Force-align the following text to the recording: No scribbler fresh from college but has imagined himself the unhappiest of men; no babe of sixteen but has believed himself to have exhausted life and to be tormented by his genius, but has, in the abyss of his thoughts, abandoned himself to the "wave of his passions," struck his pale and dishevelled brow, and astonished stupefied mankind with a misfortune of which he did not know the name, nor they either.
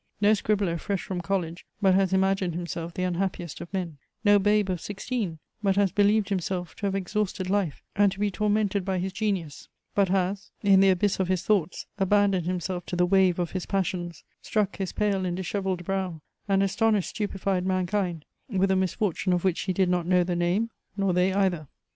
No 0.19 0.33
scribbler 0.33 0.79
fresh 0.79 1.03
from 1.03 1.21
college 1.21 1.63
but 1.79 1.93
has 1.93 2.11
imagined 2.11 2.55
himself 2.55 2.91
the 2.95 3.03
unhappiest 3.03 3.61
of 3.61 3.71
men; 3.71 3.99
no 4.25 4.39
babe 4.39 4.67
of 4.71 4.81
sixteen 4.81 5.37
but 5.61 5.75
has 5.75 5.91
believed 5.91 6.29
himself 6.29 6.75
to 6.77 6.87
have 6.87 6.95
exhausted 6.95 7.51
life 7.51 7.83
and 7.95 8.11
to 8.11 8.19
be 8.19 8.31
tormented 8.31 8.83
by 8.83 8.97
his 8.97 9.13
genius, 9.13 9.69
but 9.93 10.09
has, 10.09 10.49
in 10.63 10.79
the 10.79 10.89
abyss 10.89 11.19
of 11.19 11.27
his 11.27 11.43
thoughts, 11.43 11.85
abandoned 11.99 12.47
himself 12.47 12.83
to 12.87 12.95
the 12.95 13.05
"wave 13.05 13.37
of 13.37 13.51
his 13.51 13.67
passions," 13.67 14.23
struck 14.41 14.77
his 14.77 14.91
pale 14.91 15.23
and 15.23 15.37
dishevelled 15.37 15.85
brow, 15.85 16.19
and 16.47 16.63
astonished 16.63 17.09
stupefied 17.11 17.63
mankind 17.67 18.25
with 18.49 18.71
a 18.71 18.75
misfortune 18.75 19.33
of 19.33 19.43
which 19.43 19.59
he 19.65 19.71
did 19.71 19.87
not 19.87 20.07
know 20.07 20.23
the 20.23 20.35
name, 20.35 20.71
nor 20.97 21.13
they 21.13 21.31
either. 21.31 21.67